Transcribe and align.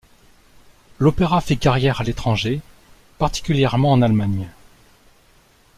L’opéra 0.97 1.41
fit 1.41 1.59
carrière 1.59 2.01
à 2.01 2.03
l’étranger, 2.03 2.61
particulièrement 3.19 3.91
en 3.91 4.01
Allemagne. 4.01 4.49